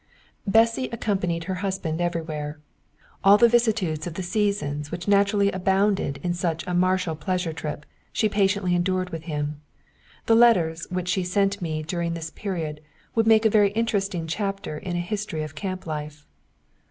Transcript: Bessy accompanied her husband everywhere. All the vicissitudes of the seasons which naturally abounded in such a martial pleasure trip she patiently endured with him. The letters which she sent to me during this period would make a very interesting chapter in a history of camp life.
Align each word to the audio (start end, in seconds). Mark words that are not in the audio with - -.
Bessy 0.47 0.89
accompanied 0.91 1.43
her 1.43 1.53
husband 1.61 2.01
everywhere. 2.01 2.59
All 3.23 3.37
the 3.37 3.47
vicissitudes 3.47 4.07
of 4.07 4.15
the 4.15 4.23
seasons 4.23 4.89
which 4.89 5.07
naturally 5.07 5.51
abounded 5.51 6.19
in 6.23 6.33
such 6.33 6.65
a 6.65 6.73
martial 6.73 7.15
pleasure 7.15 7.53
trip 7.53 7.85
she 8.11 8.27
patiently 8.27 8.73
endured 8.73 9.11
with 9.11 9.25
him. 9.25 9.61
The 10.25 10.33
letters 10.33 10.87
which 10.89 11.07
she 11.07 11.23
sent 11.23 11.53
to 11.53 11.63
me 11.63 11.83
during 11.83 12.15
this 12.15 12.31
period 12.31 12.81
would 13.13 13.27
make 13.27 13.45
a 13.45 13.49
very 13.51 13.69
interesting 13.73 14.25
chapter 14.25 14.75
in 14.75 14.95
a 14.95 14.99
history 15.01 15.43
of 15.43 15.53
camp 15.53 15.85
life. 15.85 16.25